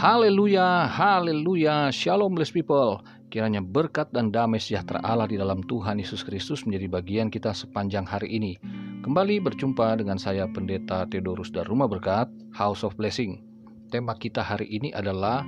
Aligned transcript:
Haleluya, 0.00 0.88
haleluya, 0.88 1.92
shalom 1.92 2.32
blessed 2.32 2.56
people. 2.56 3.04
Kiranya 3.28 3.60
berkat 3.60 4.08
dan 4.16 4.32
damai 4.32 4.56
sejahtera 4.56 4.96
Allah 5.04 5.28
di 5.28 5.36
dalam 5.36 5.60
Tuhan 5.60 6.00
Yesus 6.00 6.24
Kristus 6.24 6.64
menjadi 6.64 6.88
bagian 6.88 7.28
kita 7.28 7.52
sepanjang 7.52 8.08
hari 8.08 8.32
ini. 8.32 8.56
Kembali 9.04 9.44
berjumpa 9.44 10.00
dengan 10.00 10.16
saya 10.16 10.48
Pendeta 10.48 11.04
Theodorus 11.04 11.52
dari 11.52 11.68
Rumah 11.68 11.84
Berkat, 11.84 12.32
House 12.56 12.80
of 12.80 12.96
Blessing. 12.96 13.44
Tema 13.92 14.16
kita 14.16 14.40
hari 14.40 14.72
ini 14.72 14.88
adalah 14.96 15.44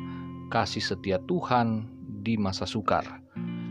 kasih 0.53 0.85
setia 0.85 1.17
Tuhan 1.25 1.89
di 2.21 2.37
masa 2.37 2.69
sukar. 2.69 3.09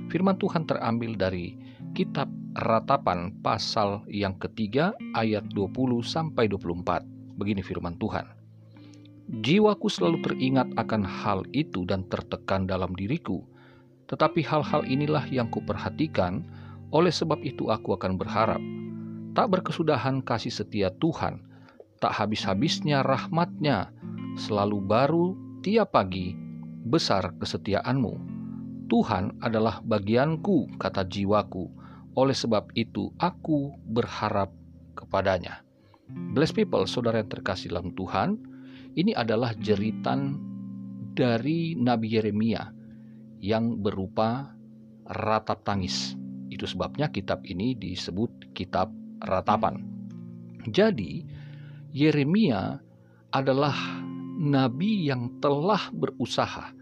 Firman 0.10 0.42
Tuhan 0.42 0.66
terambil 0.66 1.14
dari 1.14 1.62
kitab 1.94 2.26
Ratapan 2.58 3.38
pasal 3.46 4.02
yang 4.10 4.34
ketiga 4.42 4.98
ayat 5.14 5.46
20 5.54 6.02
sampai 6.02 6.50
24. 6.50 7.06
Begini 7.38 7.62
firman 7.62 8.02
Tuhan. 8.02 8.41
Jiwaku 9.30 9.88
selalu 9.92 10.26
teringat 10.26 10.74
akan 10.74 11.06
hal 11.06 11.46
itu 11.54 11.86
dan 11.86 12.08
tertekan 12.10 12.66
dalam 12.66 12.96
diriku. 12.98 13.46
Tetapi 14.10 14.42
hal-hal 14.44 14.84
inilah 14.90 15.24
yang 15.30 15.48
kuperhatikan, 15.54 16.44
oleh 16.92 17.14
sebab 17.14 17.40
itu 17.46 17.72
aku 17.72 17.96
akan 17.96 18.18
berharap. 18.20 18.60
Tak 19.32 19.48
berkesudahan 19.48 20.20
kasih 20.26 20.52
setia 20.52 20.92
Tuhan, 21.00 21.40
tak 22.04 22.12
habis-habisnya 22.18 23.06
rahmatnya, 23.06 23.96
selalu 24.36 24.84
baru 24.84 25.26
tiap 25.64 25.96
pagi, 25.96 26.36
besar 26.84 27.32
kesetiaanmu. 27.40 28.14
Tuhan 28.92 29.40
adalah 29.40 29.80
bagianku, 29.80 30.76
kata 30.76 31.08
jiwaku, 31.08 31.72
oleh 32.20 32.36
sebab 32.36 32.76
itu 32.76 33.16
aku 33.16 33.72
berharap 33.88 34.52
kepadanya. 35.00 35.64
Bless 36.36 36.52
people, 36.52 36.84
saudara 36.84 37.24
yang 37.24 37.32
terkasih 37.32 37.72
dalam 37.72 37.96
Tuhan, 37.96 38.51
ini 38.96 39.16
adalah 39.16 39.56
jeritan 39.56 40.36
dari 41.16 41.76
Nabi 41.80 42.08
Yeremia 42.20 42.64
yang 43.40 43.80
berupa 43.80 44.52
ratap 45.08 45.64
tangis. 45.64 46.16
Itu 46.52 46.68
sebabnya 46.68 47.08
kitab 47.08 47.48
ini 47.48 47.76
disebut 47.76 48.52
kitab 48.52 48.92
ratapan. 49.24 49.80
Jadi, 50.68 51.24
Yeremia 51.92 52.80
adalah 53.32 53.76
nabi 54.38 55.08
yang 55.08 55.40
telah 55.40 55.90
berusaha. 55.92 56.76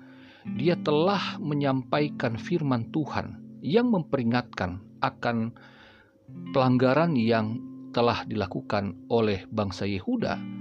Dia 0.58 0.76
telah 0.82 1.38
menyampaikan 1.38 2.40
firman 2.40 2.90
Tuhan 2.90 3.60
yang 3.62 3.94
memperingatkan 3.94 4.82
akan 5.04 5.54
pelanggaran 6.56 7.14
yang 7.14 7.60
telah 7.94 8.26
dilakukan 8.26 8.98
oleh 9.10 9.46
bangsa 9.50 9.86
Yehuda 9.86 10.59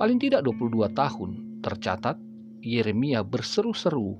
Paling 0.00 0.16
tidak 0.16 0.48
22 0.48 0.96
tahun 0.96 1.60
tercatat 1.60 2.16
Yeremia 2.64 3.20
berseru-seru 3.20 4.16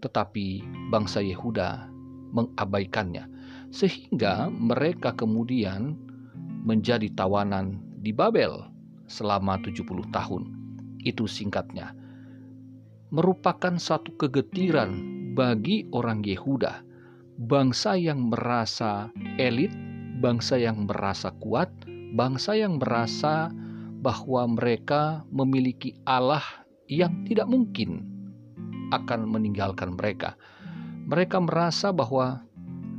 tetapi 0.00 0.64
bangsa 0.88 1.20
Yehuda 1.20 1.84
mengabaikannya 2.32 3.28
sehingga 3.68 4.48
mereka 4.48 5.12
kemudian 5.12 6.00
menjadi 6.64 7.12
tawanan 7.12 7.76
di 8.00 8.08
Babel 8.08 8.72
selama 9.04 9.60
70 9.60 10.08
tahun. 10.16 10.48
Itu 11.04 11.28
singkatnya. 11.28 11.92
Merupakan 13.12 13.76
satu 13.76 14.16
kegetiran 14.16 14.96
bagi 15.36 15.84
orang 15.92 16.24
Yehuda, 16.24 16.80
bangsa 17.36 18.00
yang 18.00 18.32
merasa 18.32 19.12
elit, 19.36 19.76
bangsa 20.24 20.56
yang 20.56 20.88
merasa 20.88 21.36
kuat, 21.36 21.68
bangsa 22.16 22.56
yang 22.56 22.80
merasa 22.80 23.52
bahwa 23.98 24.46
mereka 24.54 25.26
memiliki 25.34 25.98
Allah 26.06 26.42
yang 26.86 27.26
tidak 27.26 27.50
mungkin 27.50 28.06
akan 28.94 29.28
meninggalkan 29.28 29.98
mereka. 29.98 30.38
Mereka 31.08 31.42
merasa 31.42 31.90
bahwa 31.90 32.42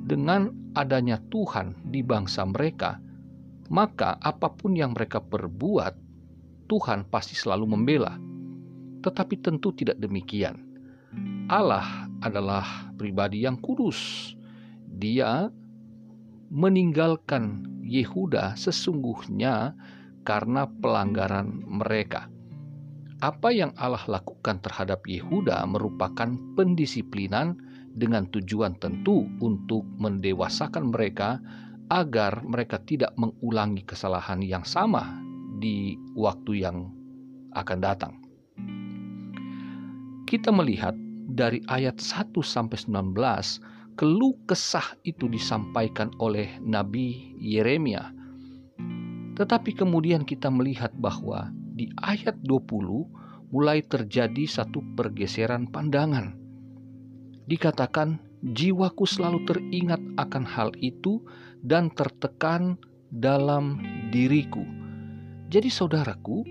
dengan 0.05 0.53
adanya 0.73 1.21
Tuhan 1.29 1.77
di 1.87 2.01
bangsa 2.01 2.45
mereka, 2.45 2.97
maka 3.69 4.17
apa 4.19 4.49
pun 4.49 4.73
yang 4.73 4.97
mereka 4.97 5.21
perbuat, 5.21 5.93
Tuhan 6.69 7.05
pasti 7.09 7.37
selalu 7.37 7.65
membela. 7.69 8.17
Tetapi 9.05 9.35
tentu 9.39 9.71
tidak 9.73 9.97
demikian. 10.01 10.59
Allah 11.49 12.09
adalah 12.21 12.93
pribadi 12.97 13.45
yang 13.45 13.57
kudus. 13.57 14.33
Dia 14.85 15.49
meninggalkan 16.49 17.65
Yehuda 17.85 18.53
sesungguhnya 18.57 19.73
karena 20.23 20.67
pelanggaran 20.67 21.63
mereka. 21.67 22.27
Apa 23.19 23.51
yang 23.51 23.75
Allah 23.75 24.03
lakukan 24.07 24.63
terhadap 24.63 25.03
Yehuda 25.03 25.59
merupakan 25.67 26.31
pendisiplinan 26.55 27.59
dengan 27.91 28.31
tujuan 28.31 28.79
tentu 28.79 29.27
untuk 29.43 29.83
mendewasakan 29.99 30.95
mereka 30.95 31.43
agar 31.91 32.39
mereka 32.45 32.79
tidak 32.85 33.11
mengulangi 33.19 33.83
kesalahan 33.83 34.39
yang 34.39 34.63
sama 34.63 35.19
di 35.59 35.99
waktu 36.15 36.63
yang 36.63 36.87
akan 37.57 37.79
datang. 37.83 38.13
Kita 40.23 40.53
melihat 40.53 40.93
dari 41.27 41.59
ayat 41.67 41.97
1 41.97 42.31
sampai 42.39 42.77
19 42.77 43.99
keluh 43.99 44.37
kesah 44.47 44.95
itu 45.03 45.27
disampaikan 45.27 46.13
oleh 46.23 46.55
Nabi 46.63 47.35
Yeremia 47.35 48.18
tetapi 49.39 49.71
kemudian 49.71 50.27
kita 50.27 50.51
melihat 50.51 50.91
bahwa 50.99 51.47
di 51.55 51.87
ayat 52.03 52.35
20 52.43 53.55
mulai 53.55 53.79
terjadi 53.79 54.43
satu 54.43 54.83
pergeseran 54.99 55.71
pandangan. 55.71 56.35
Dikatakan, 57.47 58.19
jiwaku 58.43 59.07
selalu 59.07 59.47
teringat 59.47 60.03
akan 60.19 60.43
hal 60.43 60.75
itu 60.83 61.23
dan 61.63 61.87
tertekan 61.95 62.75
dalam 63.07 63.79
diriku. 64.11 64.61
Jadi 65.47 65.71
saudaraku, 65.71 66.43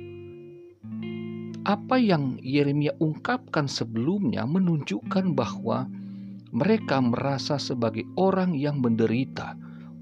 apa 1.69 2.01
yang 2.01 2.41
Yeremia 2.41 2.97
ungkapkan 2.99 3.69
sebelumnya 3.69 4.49
menunjukkan 4.49 5.37
bahwa 5.37 5.85
mereka 6.57 7.05
merasa 7.05 7.61
sebagai 7.61 8.09
orang 8.17 8.57
yang 8.57 8.81
menderita, 8.81 9.55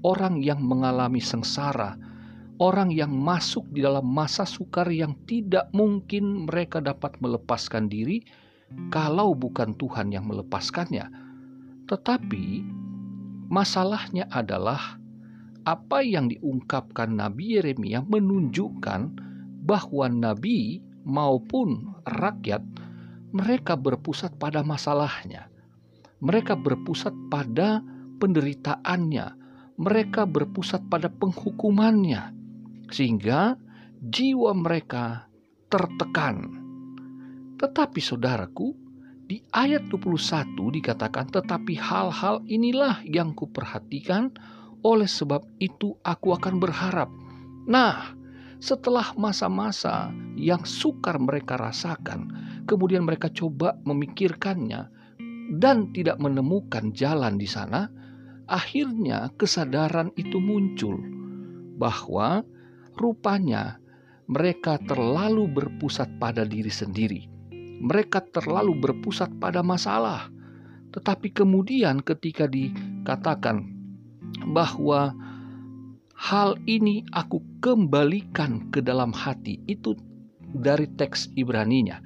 orang 0.07 0.39
yang 0.39 0.63
mengalami 0.63 1.19
sengsara, 1.19 2.06
orang 2.57 2.89
yang 2.89 3.13
masuk 3.13 3.65
di 3.69 3.85
dalam 3.85 4.05
masa 4.05 4.45
sukar 4.45 4.89
yang 4.89 5.13
tidak 5.29 5.69
mungkin 5.73 6.49
mereka 6.49 6.81
dapat 6.81 7.13
melepaskan 7.21 7.89
diri 7.89 8.21
kalau 8.89 9.37
bukan 9.37 9.77
Tuhan 9.77 10.11
yang 10.11 10.27
melepaskannya. 10.27 11.07
Tetapi 11.87 12.45
masalahnya 13.47 14.27
adalah 14.33 14.99
apa 15.67 15.99
yang 16.03 16.31
diungkapkan 16.31 17.15
Nabi 17.15 17.59
Yeremia 17.59 18.03
menunjukkan 18.03 19.01
bahwa 19.67 20.07
nabi 20.07 20.79
maupun 21.03 21.91
rakyat 22.07 22.63
mereka 23.35 23.75
berpusat 23.75 24.35
pada 24.39 24.63
masalahnya. 24.63 25.51
Mereka 26.23 26.55
berpusat 26.57 27.11
pada 27.29 27.83
penderitaannya, 28.17 29.27
mereka 29.77 30.25
berpusat 30.25 30.87
pada 30.89 31.11
penghukumannya, 31.11 32.36
sehingga 32.91 33.55
jiwa 33.99 34.51
mereka 34.53 35.27
tertekan. 35.67 36.47
Tetapi 37.57 37.99
saudaraku, 37.99 38.71
di 39.27 39.43
ayat 39.51 39.91
21 39.91 40.71
dikatakan, 40.71 41.27
"Tetapi 41.27 41.73
hal-hal 41.75 42.45
inilah 42.47 43.03
yang 43.03 43.35
kuperhatikan, 43.35 44.31
oleh 44.85 45.09
sebab 45.09 45.43
itu 45.59 45.97
aku 46.05 46.31
akan 46.37 46.63
berharap." 46.63 47.11
Nah, 47.67 48.15
setelah 48.57 49.11
masa-masa 49.19 50.09
yang 50.39 50.63
sukar 50.63 51.19
mereka 51.19 51.59
rasakan, 51.59 52.31
kemudian 52.65 53.03
mereka 53.03 53.27
coba 53.27 53.75
memikirkannya 53.83 54.87
dan 55.59 55.91
tidak 55.91 56.17
menemukan 56.23 56.95
jalan 56.95 57.35
di 57.35 57.49
sana, 57.49 57.91
akhirnya 58.47 59.29
kesadaran 59.35 60.15
itu 60.15 60.39
muncul 60.39 60.95
bahwa 61.77 62.47
Rupanya 62.97 63.77
mereka 64.27 64.81
terlalu 64.81 65.45
berpusat 65.47 66.17
pada 66.17 66.43
diri 66.43 66.73
sendiri. 66.73 67.29
Mereka 67.77 68.33
terlalu 68.33 68.73
berpusat 68.73 69.37
pada 69.37 69.61
masalah. 69.61 70.27
Tetapi 70.91 71.29
kemudian 71.29 72.01
ketika 72.01 72.49
dikatakan 72.49 73.69
bahwa 74.49 75.13
hal 76.17 76.57
ini 76.65 77.05
aku 77.13 77.39
kembalikan 77.61 78.65
ke 78.73 78.81
dalam 78.81 79.13
hati 79.13 79.61
itu 79.69 79.93
dari 80.41 80.89
teks 80.97 81.29
Ibraninya. 81.37 82.01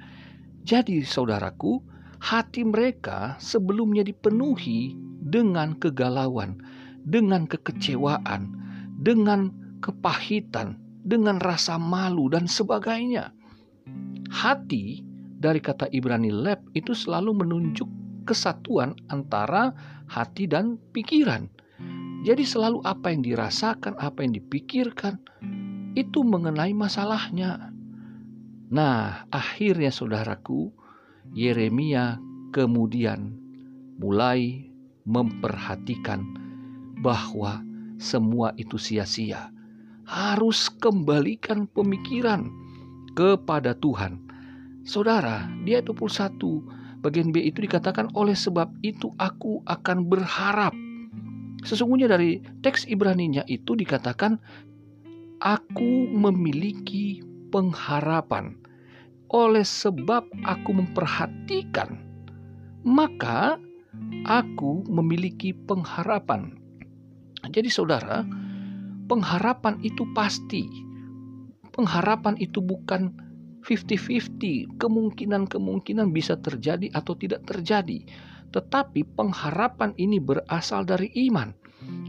Jadi 0.62 1.00
saudaraku, 1.02 1.80
hati 2.20 2.62
mereka 2.68 3.40
sebelumnya 3.40 4.04
dipenuhi 4.04 4.94
dengan 5.24 5.74
kegalauan, 5.80 6.60
dengan 7.02 7.48
kekecewaan, 7.48 8.52
dengan 9.00 9.61
kepahitan, 9.82 10.78
dengan 11.02 11.42
rasa 11.42 11.76
malu 11.76 12.30
dan 12.30 12.46
sebagainya. 12.46 13.34
Hati 14.30 15.02
dari 15.42 15.58
kata 15.58 15.90
Ibrani 15.90 16.30
lab 16.30 16.62
itu 16.72 16.94
selalu 16.94 17.42
menunjuk 17.42 17.90
kesatuan 18.22 18.94
antara 19.10 19.74
hati 20.06 20.46
dan 20.46 20.78
pikiran. 20.94 21.50
Jadi 22.22 22.46
selalu 22.46 22.86
apa 22.86 23.10
yang 23.10 23.26
dirasakan, 23.26 23.98
apa 23.98 24.22
yang 24.22 24.38
dipikirkan 24.38 25.18
itu 25.98 26.22
mengenai 26.22 26.70
masalahnya. 26.70 27.74
Nah, 28.70 29.26
akhirnya 29.28 29.90
saudaraku, 29.90 30.70
Yeremia 31.34 32.22
kemudian 32.54 33.34
mulai 33.98 34.70
memperhatikan 35.02 36.22
bahwa 37.02 37.66
semua 37.98 38.54
itu 38.54 38.78
sia-sia. 38.78 39.50
Harus 40.06 40.66
kembalikan 40.82 41.70
pemikiran 41.70 42.50
kepada 43.14 43.76
Tuhan. 43.78 44.18
Saudara, 44.82 45.46
di 45.62 45.78
ayat 45.78 45.86
21 45.86 47.02
bagian 47.02 47.30
B 47.34 47.42
itu 47.42 47.62
dikatakan 47.62 48.10
oleh 48.14 48.34
sebab 48.34 48.70
itu 48.82 49.14
aku 49.18 49.62
akan 49.66 50.06
berharap. 50.10 50.74
Sesungguhnya 51.62 52.10
dari 52.10 52.42
teks 52.66 52.90
Ibraninya 52.90 53.46
itu 53.46 53.78
dikatakan 53.78 54.38
aku 55.42 56.10
memiliki 56.10 57.22
pengharapan. 57.54 58.58
Oleh 59.32 59.64
sebab 59.64 60.28
aku 60.44 60.70
memperhatikan, 60.76 61.96
maka 62.84 63.56
aku 64.28 64.84
memiliki 64.90 65.56
pengharapan. 65.56 66.58
Jadi 67.48 67.70
saudara, 67.72 68.22
pengharapan 69.12 69.76
itu 69.84 70.08
pasti. 70.16 70.72
Pengharapan 71.76 72.32
itu 72.40 72.64
bukan 72.64 73.12
50-50, 73.60 74.80
kemungkinan-kemungkinan 74.80 76.16
bisa 76.16 76.40
terjadi 76.40 76.88
atau 76.96 77.12
tidak 77.20 77.44
terjadi. 77.44 78.08
Tetapi 78.56 79.04
pengharapan 79.12 79.92
ini 80.00 80.16
berasal 80.16 80.88
dari 80.88 81.12
iman. 81.28 81.52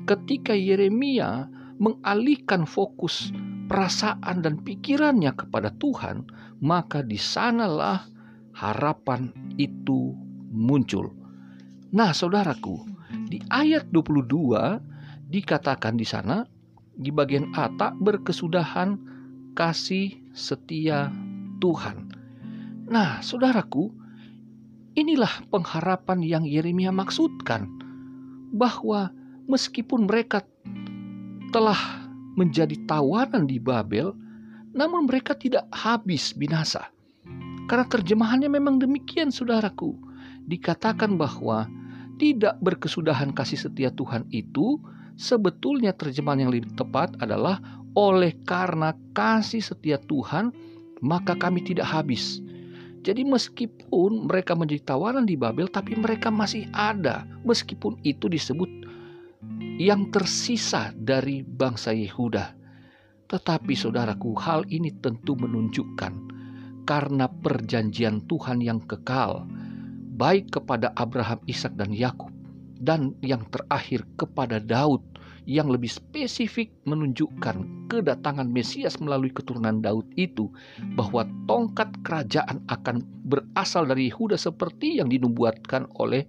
Ketika 0.07 0.55
Yeremia 0.55 1.51
mengalihkan 1.75 2.63
fokus 2.63 3.35
perasaan 3.67 4.39
dan 4.39 4.63
pikirannya 4.63 5.35
kepada 5.35 5.75
Tuhan, 5.75 6.23
maka 6.63 7.03
di 7.03 7.19
sanalah 7.19 8.07
harapan 8.55 9.27
itu 9.59 10.15
muncul. 10.55 11.11
Nah, 11.91 12.15
saudaraku, 12.15 12.87
di 13.27 13.43
ayat 13.51 13.91
22 13.91 14.79
dikatakan 15.27 15.99
di 15.99 16.07
sana 16.07 16.47
di 16.97 17.09
bagian 17.09 17.49
A 17.57 17.69
tak 17.77 17.97
berkesudahan 18.01 18.97
kasih 19.57 20.13
setia 20.33 21.09
Tuhan. 21.61 22.09
Nah, 22.89 23.21
saudaraku, 23.23 23.89
inilah 24.93 25.45
pengharapan 25.49 26.19
yang 26.21 26.43
Yeremia 26.45 26.93
maksudkan 26.93 27.69
bahwa 28.53 29.09
meskipun 29.49 30.05
mereka 30.05 30.45
telah 31.53 32.03
menjadi 32.33 32.73
tawanan 32.89 33.45
di 33.45 33.61
Babel, 33.61 34.13
namun 34.73 35.05
mereka 35.05 35.37
tidak 35.37 35.69
habis 35.69 36.33
binasa. 36.33 36.89
Karena 37.69 37.85
terjemahannya 37.87 38.49
memang 38.49 38.81
demikian, 38.81 39.29
saudaraku. 39.29 39.95
Dikatakan 40.49 41.15
bahwa 41.15 41.69
tidak 42.19 42.59
berkesudahan 42.59 43.31
kasih 43.31 43.55
setia 43.55 43.89
Tuhan 43.93 44.27
itu 44.33 44.81
sebetulnya 45.17 45.93
terjemahan 45.93 46.47
yang 46.47 46.51
lebih 46.53 46.73
tepat 46.73 47.17
adalah 47.21 47.61
oleh 47.93 48.33
karena 48.43 48.97
kasih 49.13 49.61
setia 49.61 50.01
Tuhan 50.01 50.49
maka 51.03 51.37
kami 51.37 51.61
tidak 51.61 51.85
habis. 51.85 52.41
Jadi 53.03 53.27
meskipun 53.27 54.31
mereka 54.31 54.55
menjadi 54.55 54.95
tawanan 54.95 55.27
di 55.27 55.35
Babel 55.35 55.67
tapi 55.67 55.99
mereka 55.99 56.31
masih 56.31 56.71
ada 56.71 57.27
meskipun 57.43 57.99
itu 58.07 58.31
disebut 58.31 58.71
yang 59.75 60.07
tersisa 60.09 60.95
dari 60.95 61.43
bangsa 61.43 61.91
Yehuda. 61.91 62.55
Tetapi 63.27 63.73
saudaraku 63.75 64.39
hal 64.39 64.63
ini 64.71 64.95
tentu 65.03 65.35
menunjukkan 65.35 66.13
karena 66.87 67.27
perjanjian 67.27 68.23
Tuhan 68.31 68.63
yang 68.63 68.79
kekal 68.87 69.43
baik 70.15 70.55
kepada 70.55 70.95
Abraham, 70.95 71.43
Ishak 71.43 71.75
dan 71.75 71.91
Yakub 71.91 72.31
dan 72.83 73.15
yang 73.23 73.47
terakhir 73.49 74.03
kepada 74.19 74.59
Daud 74.59 75.01
yang 75.43 75.67
lebih 75.67 75.91
spesifik 75.91 76.71
menunjukkan 76.87 77.87
kedatangan 77.91 78.47
Mesias 78.47 78.95
melalui 78.99 79.31
keturunan 79.31 79.83
Daud 79.83 80.07
itu 80.15 80.47
bahwa 80.95 81.27
tongkat 81.47 81.91
kerajaan 82.03 82.63
akan 82.71 83.03
berasal 83.27 83.87
dari 83.87 84.07
Yehuda 84.07 84.39
seperti 84.39 85.03
yang 85.03 85.11
dinubuatkan 85.11 85.87
oleh 85.99 86.23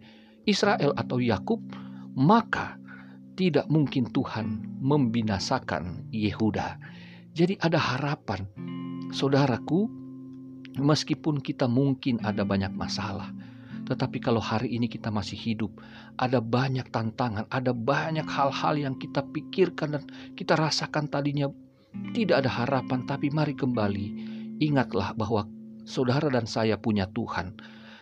Israel 0.51 0.95
atau 0.99 1.23
Yakub 1.23 1.63
maka 2.15 2.79
tidak 3.35 3.67
mungkin 3.67 4.11
Tuhan 4.15 4.79
membinasakan 4.79 6.11
Yehuda. 6.15 6.79
Jadi 7.35 7.59
ada 7.59 7.79
harapan. 7.83 8.47
Saudaraku, 9.11 9.91
meskipun 10.79 11.43
kita 11.43 11.67
mungkin 11.67 12.23
ada 12.23 12.47
banyak 12.47 12.71
masalah, 12.75 13.35
tetapi 13.85 14.17
kalau 14.21 14.41
hari 14.41 14.73
ini 14.73 14.89
kita 14.89 15.13
masih 15.13 15.37
hidup, 15.37 15.77
ada 16.17 16.41
banyak 16.41 16.89
tantangan, 16.89 17.45
ada 17.53 17.77
banyak 17.77 18.25
hal-hal 18.25 18.75
yang 18.81 18.95
kita 18.97 19.21
pikirkan 19.21 20.01
dan 20.01 20.03
kita 20.33 20.57
rasakan 20.57 21.09
tadinya 21.13 21.53
tidak 22.17 22.45
ada 22.45 22.51
harapan, 22.51 23.05
tapi 23.05 23.29
mari 23.31 23.53
kembali 23.55 24.07
ingatlah 24.59 25.13
bahwa 25.15 25.47
saudara 25.85 26.33
dan 26.33 26.49
saya 26.49 26.81
punya 26.81 27.07
Tuhan. 27.13 27.55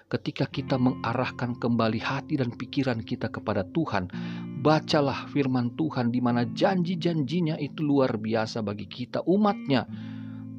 Ketika 0.06 0.44
kita 0.44 0.76
mengarahkan 0.76 1.56
kembali 1.56 1.96
hati 2.04 2.36
dan 2.36 2.52
pikiran 2.52 3.00
kita 3.00 3.32
kepada 3.32 3.64
Tuhan, 3.72 4.12
bacalah 4.60 5.24
firman 5.32 5.72
Tuhan 5.74 6.12
di 6.12 6.20
mana 6.20 6.44
janji-janjinya 6.44 7.56
itu 7.56 7.80
luar 7.80 8.20
biasa 8.20 8.60
bagi 8.60 8.84
kita 8.84 9.24
umatnya. 9.24 9.88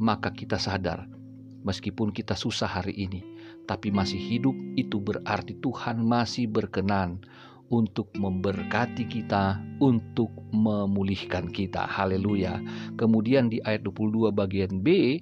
Maka 0.02 0.34
kita 0.34 0.58
sadar, 0.58 1.06
meskipun 1.62 2.10
kita 2.10 2.34
susah 2.34 2.66
hari 2.66 2.98
ini, 2.98 3.22
tapi 3.64 3.90
masih 3.90 4.20
hidup, 4.20 4.56
itu 4.76 5.00
berarti 5.00 5.56
Tuhan 5.60 6.04
masih 6.04 6.52
berkenan 6.52 7.24
untuk 7.72 8.12
memberkati 8.14 9.08
kita, 9.08 9.58
untuk 9.82 10.30
memulihkan 10.54 11.50
kita. 11.50 11.88
Haleluya. 11.88 12.62
Kemudian 13.00 13.50
di 13.50 13.64
ayat 13.64 13.82
22 13.88 14.30
bagian 14.30 14.84
B 14.84 15.18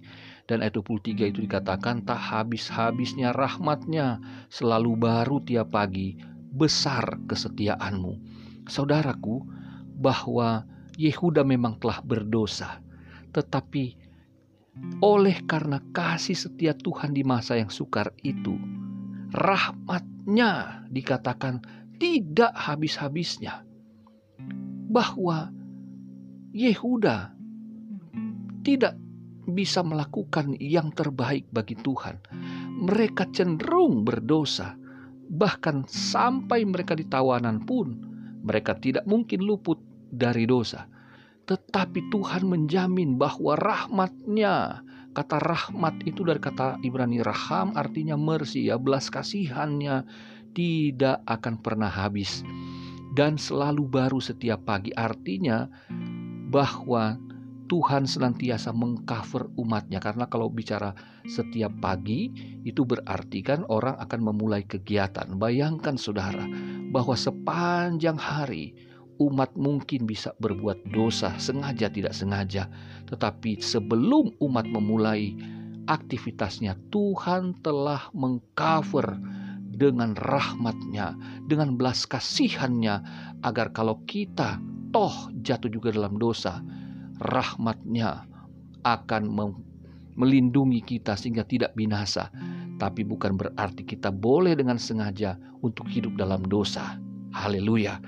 dan 0.50 0.66
ayat 0.66 0.76
23 0.82 1.32
itu 1.32 1.40
dikatakan 1.46 2.04
tak 2.04 2.20
habis-habisnya 2.20 3.32
rahmatnya 3.32 4.20
selalu 4.52 5.00
baru 5.00 5.40
tiap 5.46 5.72
pagi 5.72 6.20
besar 6.52 7.24
kesetiaanmu. 7.30 8.20
Saudaraku, 8.68 9.46
bahwa 10.02 10.66
Yehuda 10.98 11.46
memang 11.46 11.80
telah 11.80 12.04
berdosa, 12.04 12.82
tetapi 13.32 14.01
oleh 15.02 15.44
karena 15.44 15.82
kasih 15.92 16.38
setia 16.38 16.72
Tuhan 16.78 17.12
di 17.12 17.26
masa 17.26 17.58
yang 17.60 17.74
sukar 17.74 18.14
itu, 18.24 18.56
rahmatnya 19.36 20.84
dikatakan 20.88 21.60
tidak 22.02 22.54
habis-habisnya. 22.56 23.66
Bahwa 24.92 25.48
Yehuda 26.52 27.32
tidak 28.62 29.00
bisa 29.48 29.82
melakukan 29.82 30.60
yang 30.60 30.92
terbaik 30.92 31.48
bagi 31.50 31.80
Tuhan. 31.80 32.20
Mereka 32.82 33.32
cenderung 33.32 34.04
berdosa, 34.04 34.76
bahkan 35.32 35.88
sampai 35.88 36.68
mereka 36.68 36.98
di 36.98 37.08
tawanan 37.08 37.64
pun 37.64 38.12
mereka 38.42 38.76
tidak 38.76 39.06
mungkin 39.06 39.46
luput 39.46 39.80
dari 40.12 40.50
dosa. 40.50 40.90
Tetapi 41.52 42.08
Tuhan 42.08 42.48
menjamin 42.48 43.20
bahwa 43.20 43.60
rahmatnya, 43.60 44.88
kata 45.12 45.36
rahmat 45.44 46.00
itu 46.08 46.24
dari 46.24 46.40
kata 46.40 46.80
Ibrani 46.80 47.20
raham 47.20 47.76
artinya 47.76 48.16
mercy 48.16 48.72
ya, 48.72 48.80
belas 48.80 49.12
kasihannya 49.12 50.08
tidak 50.56 51.20
akan 51.28 51.60
pernah 51.60 51.92
habis. 51.92 52.48
Dan 53.12 53.36
selalu 53.36 53.84
baru 53.84 54.24
setiap 54.24 54.64
pagi 54.64 54.96
artinya 54.96 55.68
bahwa 56.48 57.20
Tuhan 57.68 58.08
senantiasa 58.08 58.72
mengcover 58.72 59.52
umatnya 59.60 60.00
karena 60.00 60.32
kalau 60.32 60.48
bicara 60.48 60.96
setiap 61.28 61.76
pagi 61.84 62.32
itu 62.64 62.88
berarti 62.88 63.44
kan 63.44 63.68
orang 63.68 64.00
akan 64.00 64.24
memulai 64.24 64.64
kegiatan. 64.64 65.36
Bayangkan 65.36 66.00
saudara 66.00 66.48
bahwa 66.96 67.16
sepanjang 67.16 68.16
hari 68.16 68.91
umat 69.22 69.54
mungkin 69.54 70.10
bisa 70.10 70.34
berbuat 70.42 70.90
dosa 70.90 71.38
sengaja 71.38 71.94
tidak 71.94 72.18
sengaja, 72.18 72.66
tetapi 73.06 73.62
sebelum 73.62 74.34
umat 74.42 74.66
memulai 74.66 75.38
aktivitasnya, 75.86 76.74
Tuhan 76.90 77.62
telah 77.62 78.10
mengcover 78.18 79.22
dengan 79.70 80.18
rahmatnya, 80.18 81.14
dengan 81.46 81.78
belas 81.78 82.10
kasihannya, 82.10 83.02
agar 83.46 83.70
kalau 83.74 84.02
kita 84.10 84.58
toh 84.90 85.30
jatuh 85.46 85.70
juga 85.70 85.94
dalam 85.94 86.18
dosa, 86.18 86.62
rahmatnya 87.22 88.26
akan 88.82 89.30
melindungi 90.18 90.82
kita 90.82 91.14
sehingga 91.14 91.46
tidak 91.46 91.78
binasa. 91.78 92.34
tapi 92.82 93.06
bukan 93.06 93.38
berarti 93.38 93.86
kita 93.86 94.10
boleh 94.10 94.58
dengan 94.58 94.82
sengaja 94.82 95.38
untuk 95.62 95.86
hidup 95.86 96.18
dalam 96.18 96.42
dosa. 96.42 96.98
Haleluya. 97.30 98.02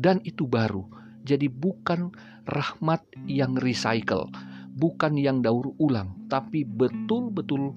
Dan 0.00 0.24
itu 0.24 0.48
baru. 0.48 0.88
Jadi 1.28 1.52
bukan 1.52 2.08
rahmat 2.48 3.04
yang 3.28 3.60
recycle, 3.60 4.32
bukan 4.72 5.20
yang 5.20 5.44
daur 5.44 5.76
ulang, 5.76 6.16
tapi 6.32 6.64
betul-betul 6.64 7.76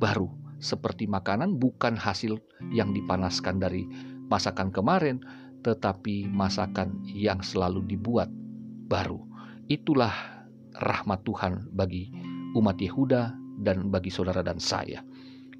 baru. 0.00 0.32
Seperti 0.56 1.04
makanan 1.04 1.60
bukan 1.60 2.00
hasil 2.00 2.40
yang 2.72 2.96
dipanaskan 2.96 3.60
dari 3.60 3.84
masakan 4.32 4.72
kemarin, 4.72 5.20
tetapi 5.60 6.32
masakan 6.32 7.04
yang 7.04 7.44
selalu 7.44 7.84
dibuat 7.84 8.32
baru. 8.88 9.20
Itulah 9.68 10.14
rahmat 10.80 11.20
Tuhan 11.28 11.68
bagi 11.76 12.08
umat 12.56 12.80
Yehuda 12.80 13.36
dan 13.60 13.92
bagi 13.92 14.08
saudara 14.08 14.40
dan 14.40 14.56
saya. 14.56 15.04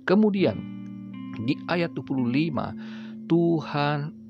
Kemudian 0.08 0.56
di 1.44 1.56
ayat 1.68 1.92
25 1.92 3.28
Tuhan 3.28 4.21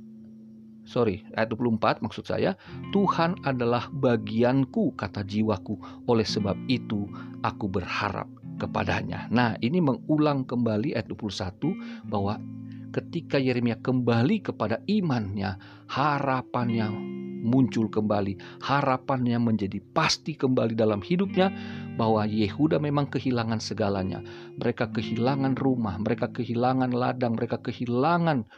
sorry 0.82 1.22
ayat 1.38 1.54
24 1.54 2.04
maksud 2.04 2.26
saya 2.26 2.58
Tuhan 2.90 3.38
adalah 3.46 3.88
bagianku 3.90 4.94
kata 4.98 5.22
jiwaku 5.22 5.78
oleh 6.10 6.26
sebab 6.26 6.58
itu 6.66 7.06
aku 7.42 7.66
berharap 7.70 8.26
kepadanya. 8.62 9.26
Nah, 9.32 9.58
ini 9.58 9.82
mengulang 9.82 10.46
kembali 10.46 10.94
ayat 10.94 11.10
21 11.10 12.06
bahwa 12.06 12.38
ketika 12.92 13.40
Yeremia 13.40 13.80
kembali 13.80 14.44
kepada 14.44 14.78
imannya, 14.86 15.56
harapannya 15.90 16.92
muncul 17.42 17.90
kembali, 17.90 18.62
harapannya 18.62 19.34
menjadi 19.42 19.82
pasti 19.90 20.38
kembali 20.38 20.78
dalam 20.78 21.02
hidupnya 21.02 21.50
bahwa 21.98 22.22
Yehuda 22.22 22.78
memang 22.78 23.10
kehilangan 23.10 23.58
segalanya. 23.58 24.22
Mereka 24.62 24.94
kehilangan 24.94 25.58
rumah, 25.58 25.98
mereka 25.98 26.30
kehilangan 26.30 26.94
ladang, 26.94 27.34
mereka 27.34 27.58
kehilangan 27.58 28.46
eh, 28.46 28.50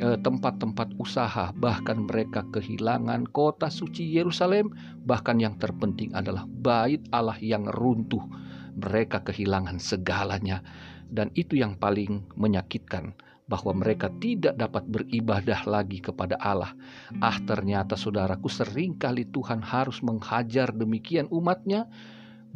tempat-tempat 0.00 0.96
usaha, 0.96 1.52
bahkan 1.52 2.08
mereka 2.08 2.48
kehilangan 2.48 3.28
kota 3.28 3.68
suci 3.68 4.08
Yerusalem, 4.16 4.72
bahkan 5.04 5.36
yang 5.36 5.60
terpenting 5.60 6.16
adalah 6.16 6.48
bait 6.48 7.04
Allah 7.12 7.36
yang 7.44 7.68
runtuh. 7.68 8.24
Mereka 8.72 9.20
kehilangan 9.20 9.76
segalanya, 9.76 10.64
dan 11.12 11.28
itu 11.36 11.60
yang 11.60 11.76
paling 11.76 12.24
menyakitkan 12.40 13.12
bahwa 13.44 13.76
mereka 13.76 14.08
tidak 14.16 14.56
dapat 14.56 14.88
beribadah 14.88 15.60
lagi 15.68 16.00
kepada 16.00 16.40
Allah. 16.40 16.72
Ah, 17.20 17.36
ternyata 17.44 17.92
saudaraku, 17.92 18.48
sering 18.48 18.96
kali 18.96 19.28
Tuhan 19.28 19.60
harus 19.60 20.00
menghajar 20.00 20.72
demikian 20.72 21.28
umatnya 21.28 21.84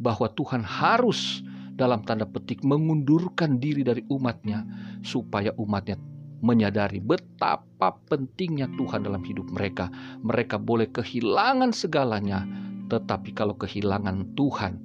bahwa 0.01 0.33
Tuhan 0.33 0.65
harus 0.65 1.45
dalam 1.77 2.01
tanda 2.09 2.25
petik 2.25 2.65
mengundurkan 2.65 3.61
diri 3.61 3.85
dari 3.85 4.01
umatnya 4.09 4.65
supaya 5.05 5.53
umatnya 5.61 6.01
menyadari 6.45 7.01
betapa 7.01 7.97
pentingnya 8.09 8.69
Tuhan 8.77 9.05
dalam 9.05 9.25
hidup 9.25 9.49
mereka. 9.53 9.89
Mereka 10.21 10.61
boleh 10.61 10.91
kehilangan 10.93 11.73
segalanya, 11.73 12.45
tetapi 12.93 13.33
kalau 13.33 13.57
kehilangan 13.57 14.37
Tuhan 14.37 14.81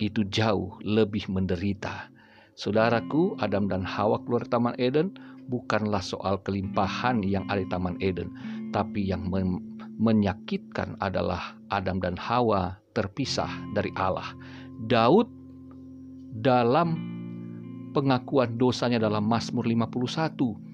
itu 0.00 0.24
jauh 0.28 0.80
lebih 0.84 1.28
menderita. 1.28 2.08
Saudaraku, 2.56 3.40
Adam 3.40 3.68
dan 3.72 3.84
Hawa 3.84 4.20
keluar 4.24 4.44
Taman 4.44 4.76
Eden 4.76 5.16
bukanlah 5.48 6.04
soal 6.04 6.40
kelimpahan 6.44 7.24
yang 7.24 7.48
ada 7.48 7.64
di 7.64 7.68
Taman 7.72 7.96
Eden, 8.04 8.28
tapi 8.70 9.08
yang 9.08 9.28
menyakitkan 10.00 11.00
adalah 11.00 11.56
Adam 11.72 12.00
dan 12.00 12.16
Hawa 12.20 12.76
terpisah 12.92 13.48
dari 13.72 13.92
Allah. 13.96 14.36
Daud 14.88 15.28
dalam 16.40 16.96
pengakuan 17.92 18.54
dosanya 18.56 19.02
dalam 19.02 19.26
Mazmur 19.26 19.66
51 19.66 20.69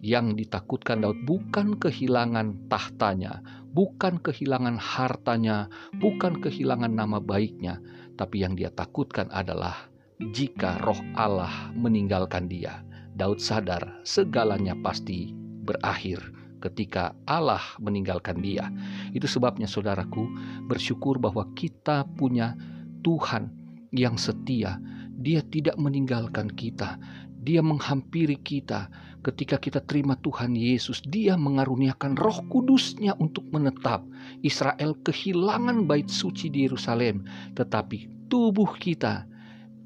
yang 0.00 0.36
ditakutkan 0.36 1.02
Daud 1.04 1.24
bukan 1.24 1.76
kehilangan 1.80 2.68
tahtanya, 2.68 3.40
bukan 3.72 4.20
kehilangan 4.20 4.76
hartanya, 4.76 5.68
bukan 6.00 6.40
kehilangan 6.40 6.92
nama 6.92 7.20
baiknya, 7.20 7.80
tapi 8.16 8.44
yang 8.44 8.56
dia 8.56 8.72
takutkan 8.72 9.28
adalah 9.32 9.88
jika 10.32 10.80
roh 10.84 10.98
Allah 11.16 11.72
meninggalkan 11.76 12.48
dia. 12.48 12.84
Daud 13.16 13.40
sadar 13.40 14.04
segalanya 14.04 14.76
pasti 14.76 15.32
berakhir 15.64 16.20
ketika 16.60 17.16
Allah 17.28 17.62
meninggalkan 17.80 18.40
dia. 18.40 18.68
Itu 19.12 19.28
sebabnya 19.28 19.68
saudaraku 19.68 20.28
bersyukur 20.68 21.20
bahwa 21.20 21.48
kita 21.56 22.04
punya 22.16 22.56
Tuhan 23.04 23.52
yang 23.92 24.20
setia. 24.20 24.80
Dia 25.16 25.40
tidak 25.40 25.80
meninggalkan 25.80 26.52
kita. 26.52 27.00
Dia 27.46 27.62
menghampiri 27.62 28.42
kita 28.42 28.90
ketika 29.22 29.62
kita 29.62 29.78
terima 29.86 30.18
Tuhan 30.18 30.58
Yesus. 30.58 30.98
Dia 31.06 31.38
mengaruniakan 31.38 32.18
roh 32.18 32.42
kudusnya 32.50 33.14
untuk 33.22 33.46
menetap. 33.54 34.02
Israel 34.42 34.98
kehilangan 35.06 35.86
bait 35.86 36.10
suci 36.10 36.50
di 36.50 36.66
Yerusalem. 36.66 37.22
Tetapi 37.54 38.26
tubuh 38.26 38.74
kita 38.74 39.30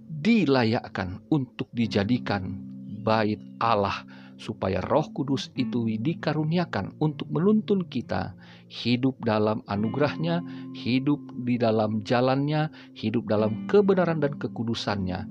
dilayakkan 0.08 1.20
untuk 1.28 1.68
dijadikan 1.76 2.56
bait 3.04 3.40
Allah 3.60 4.08
supaya 4.40 4.80
Roh 4.80 5.04
Kudus 5.12 5.52
itu 5.52 5.84
dikaruniakan 5.84 6.96
untuk 6.96 7.28
menuntun 7.28 7.84
kita 7.84 8.32
hidup 8.72 9.20
dalam 9.20 9.60
anugerahnya, 9.68 10.40
hidup 10.72 11.20
di 11.44 11.60
dalam 11.60 12.00
jalannya, 12.00 12.72
hidup 12.96 13.28
dalam 13.28 13.68
kebenaran 13.68 14.24
dan 14.24 14.32
kekudusannya, 14.40 15.28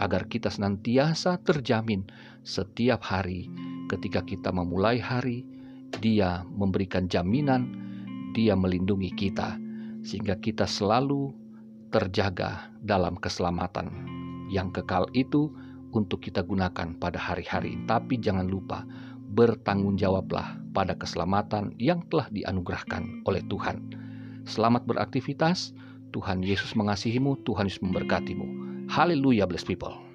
agar 0.00 0.24
kita 0.32 0.48
senantiasa 0.48 1.36
terjamin 1.44 2.08
setiap 2.40 3.04
hari 3.04 3.52
ketika 3.92 4.24
kita 4.24 4.48
memulai 4.48 4.96
hari, 4.96 5.44
dia 6.00 6.40
memberikan 6.56 7.04
jaminan, 7.04 7.68
dia 8.32 8.56
melindungi 8.56 9.12
kita, 9.12 9.60
sehingga 10.00 10.40
kita 10.40 10.64
selalu 10.64 11.36
terjaga 11.92 12.72
dalam 12.80 13.18
keselamatan 13.20 13.92
yang 14.48 14.72
kekal 14.72 15.04
itu 15.12 15.52
untuk 15.92 16.24
kita 16.24 16.40
gunakan 16.46 16.96
pada 16.96 17.18
hari-hari. 17.18 17.76
Tapi 17.84 18.16
jangan 18.22 18.46
lupa, 18.46 18.86
bertanggung 19.34 19.98
jawablah 19.98 20.58
pada 20.70 20.94
keselamatan 20.94 21.74
yang 21.76 22.06
telah 22.08 22.30
dianugerahkan 22.30 23.26
oleh 23.26 23.42
Tuhan. 23.50 23.90
Selamat 24.46 24.86
beraktivitas, 24.86 25.74
Tuhan 26.14 26.42
Yesus 26.46 26.78
mengasihimu, 26.78 27.42
Tuhan 27.42 27.66
Yesus 27.66 27.82
memberkatimu. 27.82 28.59
Haleluya, 28.90 29.46
blessed 29.46 29.68
people. 29.68 30.09